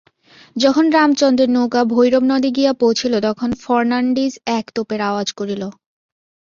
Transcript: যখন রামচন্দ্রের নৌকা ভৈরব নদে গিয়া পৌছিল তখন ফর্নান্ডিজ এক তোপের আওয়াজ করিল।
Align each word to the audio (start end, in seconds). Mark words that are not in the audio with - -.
যখন 0.55 0.85
রামচন্দ্রের 0.91 1.49
নৌকা 1.49 1.81
ভৈরব 1.91 2.23
নদে 2.31 2.49
গিয়া 2.57 2.71
পৌছিল 2.81 3.13
তখন 3.27 3.49
ফর্নান্ডিজ 3.63 4.33
এক 4.57 4.65
তোপের 4.75 5.01
আওয়াজ 5.09 5.27
করিল। 5.39 5.63